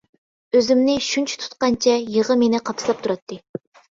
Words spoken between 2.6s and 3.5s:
قاپساپ تۇراتتى.